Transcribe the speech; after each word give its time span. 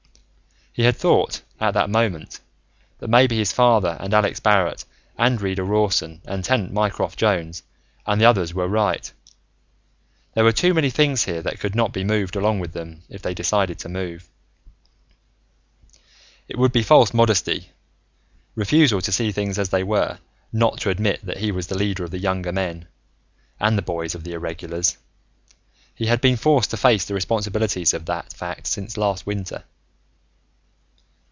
He 0.73 0.83
had 0.83 0.95
thought, 0.95 1.41
at 1.59 1.71
that 1.73 1.89
moment, 1.89 2.39
that 2.99 3.09
maybe 3.09 3.35
his 3.35 3.51
father 3.51 3.97
and 3.99 4.13
Alex 4.13 4.39
Barrett 4.39 4.85
and 5.17 5.39
Reader 5.41 5.65
Rawson 5.65 6.21
and 6.23 6.45
Tenant 6.45 6.71
Mycroft 6.71 7.19
Jones 7.19 7.61
and 8.05 8.21
the 8.21 8.25
others 8.25 8.53
were 8.53 8.69
right: 8.69 9.11
there 10.33 10.45
were 10.45 10.53
too 10.53 10.73
many 10.73 10.89
things 10.89 11.25
here 11.25 11.41
that 11.41 11.59
could 11.59 11.75
not 11.75 11.91
be 11.91 12.05
moved 12.05 12.37
along 12.37 12.61
with 12.61 12.71
them, 12.71 13.03
if 13.09 13.21
they 13.21 13.33
decided 13.33 13.79
to 13.79 13.89
move. 13.89 14.29
It 16.47 16.57
would 16.57 16.71
be 16.71 16.83
false 16.83 17.13
modesty, 17.13 17.71
refusal 18.55 19.01
to 19.01 19.11
see 19.11 19.33
things 19.33 19.59
as 19.59 19.69
they 19.71 19.83
were, 19.83 20.19
not 20.53 20.77
to 20.79 20.89
admit 20.89 21.19
that 21.25 21.39
he 21.39 21.51
was 21.51 21.67
the 21.67 21.77
leader 21.77 22.05
of 22.05 22.11
the 22.11 22.17
younger 22.17 22.53
men, 22.53 22.87
and 23.59 23.77
the 23.77 23.81
boys 23.81 24.15
of 24.15 24.23
the 24.23 24.31
Irregulars. 24.31 24.97
He 25.93 26.05
had 26.05 26.21
been 26.21 26.37
forced 26.37 26.71
to 26.71 26.77
face 26.77 27.03
the 27.03 27.13
responsibilities 27.13 27.93
of 27.93 28.05
that 28.05 28.31
fact 28.31 28.67
since 28.67 28.95
last 28.95 29.25
winter. 29.25 29.65